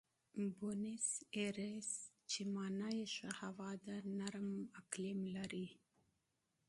[0.57, 1.07] بونیس
[1.37, 1.89] ایرس
[2.29, 4.49] چې مانا یې ښه هوا ده، نرم
[4.81, 5.67] اقلیم لري.